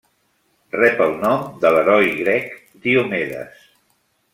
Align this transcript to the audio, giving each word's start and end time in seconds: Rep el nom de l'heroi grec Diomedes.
Rep 0.75 1.03
el 1.07 1.13
nom 1.25 1.45
de 1.67 1.73
l'heroi 1.75 2.11
grec 2.25 2.59
Diomedes. 2.89 3.67